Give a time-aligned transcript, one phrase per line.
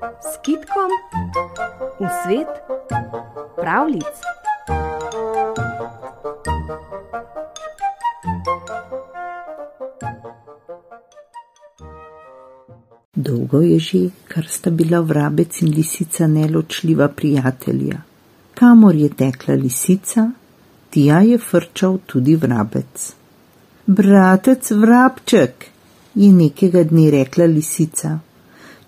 [0.00, 0.90] s kitkom
[2.00, 2.48] v svet
[3.56, 4.16] pravlic.
[13.14, 18.00] Dolgo je že, kar sta bila vrabec in lisica neločljiva prijatelja.
[18.54, 20.30] Kamor je tekla lisica,
[20.90, 23.12] tja je frčal tudi vrabec.
[23.86, 25.66] Bratec vrabček,
[26.14, 28.18] je nekega dne rekla lisica.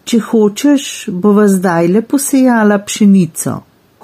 [0.05, 0.85] Če hočeš,
[1.25, 3.53] bova zdaj le posejala pšenico.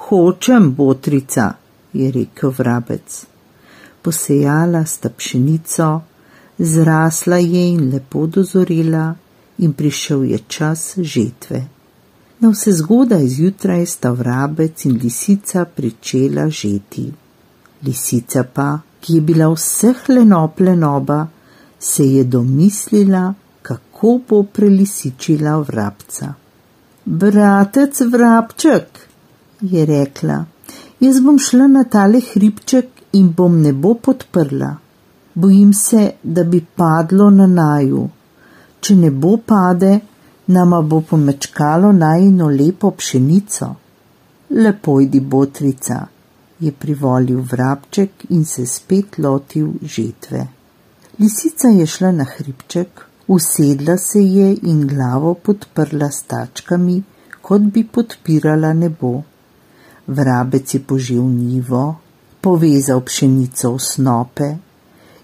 [0.09, 1.47] Hočem, botrica,
[1.93, 3.17] je rekel vrabec.
[4.01, 5.89] Posejala sta pšenico,
[6.57, 9.09] zrasla je in lepo dozorela,
[9.59, 11.59] in prišel je čas žetve.
[12.39, 17.09] Na vse zgodaj zjutraj sta vrabec in lisica pričela žeti.
[17.83, 18.69] Lisica pa,
[19.01, 21.27] ki je bila vseh lenop lenoba,
[21.79, 23.33] se je domislila,
[23.99, 26.33] kako bo prelisičila vrabca.
[27.05, 28.99] Bratec vrabček,
[29.61, 30.45] je rekla,
[30.99, 34.75] jaz bom šla na tale hribček in bom nebo podprla.
[35.33, 38.05] Bojim se, da bi padlo na naju.
[38.79, 39.99] Če ne bo pade,
[40.47, 43.69] nama bo pomečkalo najino lepo pšenico.
[44.49, 45.99] Lepo idi, botrica,
[46.59, 50.47] je privolil vrabček in se spet lotil žetve.
[51.19, 57.03] Lisica je šla na hribček, usedla se je in glavo podprla s tačkami,
[57.41, 59.11] kot bi podpirala nebo.
[60.07, 61.83] Vrabec je požil nivo,
[62.41, 64.47] povezal pšenico v snope,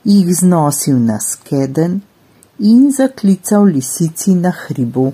[0.03, 2.01] jih znosil na skeden
[2.59, 5.07] in zaklical lisici na hribu.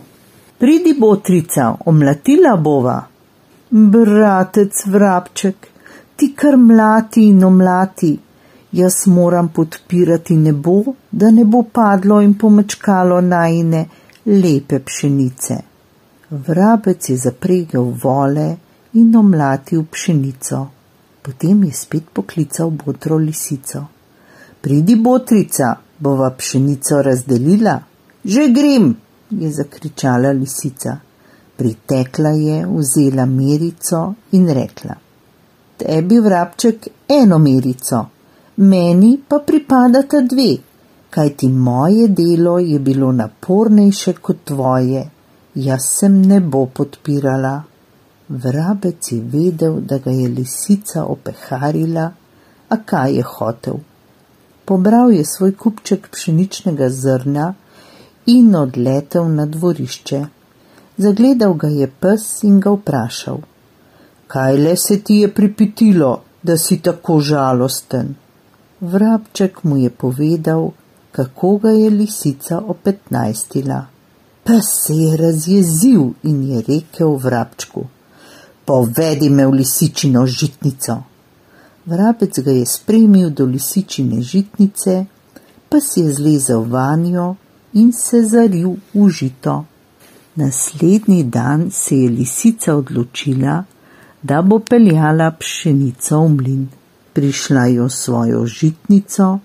[0.59, 2.97] Pridi, botrica, omlatila bova.
[3.71, 5.67] Bratec vrabček,
[6.15, 8.11] ti kar mlati in omlati,
[8.71, 13.85] jaz moram podpirati nebo, da ne bo padlo in pomečkalo najne
[14.25, 15.57] lepe pšenice.
[16.29, 18.55] Vrabec je zapregel vole
[18.93, 20.67] in omlatil pšenico,
[21.21, 23.85] potem je spet poklical botro lisico.
[24.61, 27.79] Pridi, botrica, bova pšenico razdelila.
[28.23, 28.95] Že grem,
[29.29, 30.97] je zakričala lisica.
[31.57, 34.95] Pritekla je, vzela merico in rekla:
[35.77, 38.05] Tebi, vrabček, eno merico
[38.57, 40.57] meni pa pripadata dve,
[41.09, 45.09] kajti moje delo je bilo napornejše kot tvoje,
[45.55, 47.61] jaz sem ne bo podpirala.
[48.29, 52.11] Vrabec je vedel, da ga je lisica opeharila,
[52.69, 53.79] a kaj je hotel.
[54.65, 57.53] Pobral je svoj kupček pšeničnega zrna
[58.25, 60.25] in odletel na dvorišče.
[60.97, 63.41] Zagledal ga je pes in ga vprašal:
[64.27, 68.15] Kaj le se ti je pripitilo, da si tako žalosten?
[68.81, 70.71] Vrabček mu je povedal,
[71.11, 73.85] kako ga je lisica opetnajstila.
[74.43, 77.85] Pes se je razjezil in je rekel vrabčku:
[78.65, 80.97] Povedi me v lisičino žitnico.
[81.85, 85.05] Vrabec ga je spremil do lisičine žitnice,
[85.69, 87.35] pes je zlezel vanjo
[87.73, 89.65] in se zaril v žito.
[90.35, 93.63] Naslednji dan se je lisica odločila,
[94.23, 96.69] da bo peljala pšenico v mlin
[97.13, 99.39] prišla jo svojo žitnico,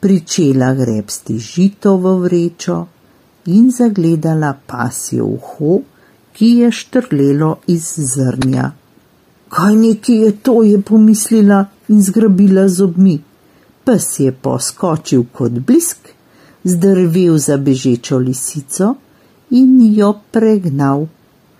[0.00, 2.86] pričela grebsti žito v vrečo
[3.46, 5.80] in zagledala pasjo uho,
[6.32, 8.72] ki je štrlelo iz zrnja.
[9.48, 13.18] Kaj neki je to, je pomislila in zgrabila zobmi.
[13.84, 16.08] Pes je poskočil kot blisk,
[16.64, 18.94] zdrvel za bežečo lisico
[19.50, 21.06] in jo pregnal.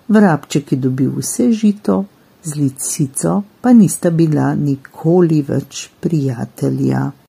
[0.09, 2.05] Vrabček je dobil vse žito,
[2.45, 7.13] z lisico pa nista bila nikoli več prijatelja.